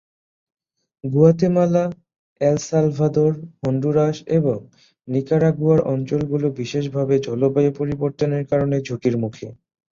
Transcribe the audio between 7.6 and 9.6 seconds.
পরিবর্তনের কারণে ঝুঁকির মুখে।